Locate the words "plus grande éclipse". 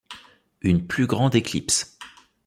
0.87-1.99